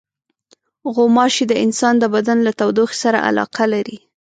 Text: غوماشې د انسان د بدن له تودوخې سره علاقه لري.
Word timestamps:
غوماشې 0.95 1.45
د 1.47 1.53
انسان 1.65 1.93
د 1.99 2.05
بدن 2.15 2.37
له 2.47 2.51
تودوخې 2.59 2.97
سره 3.03 3.19
علاقه 3.27 3.63
لري. 3.73 3.97